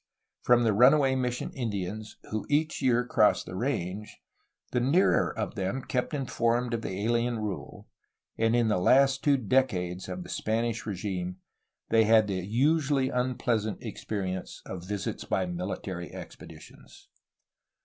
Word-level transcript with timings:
From 0.41 0.63
the 0.63 0.73
runaway 0.73 1.13
mission 1.13 1.51
Indians 1.51 2.17
who 2.31 2.47
each 2.49 2.81
year 2.81 3.05
crossed 3.05 3.45
the 3.45 3.53
range 3.55 4.17
the 4.71 4.79
nearer 4.79 5.31
of 5.37 5.53
them 5.53 5.83
kept 5.83 6.15
informed 6.15 6.73
of 6.73 6.81
the 6.81 7.03
alien 7.05 7.37
rule, 7.37 7.87
and 8.35 8.55
in 8.55 8.67
the 8.67 8.79
last 8.79 9.23
two 9.23 9.37
decades 9.37 10.09
of 10.09 10.23
the 10.23 10.29
Spanish 10.29 10.87
regime 10.87 11.37
they 11.89 12.05
had 12.05 12.25
the 12.25 12.43
usually 12.43 13.09
unpleasant 13.09 13.83
experience 13.83 14.63
of 14.65 14.83
visits 14.87 15.23
by 15.23 15.45
military 15.45 16.11
expeditions. 16.11 17.07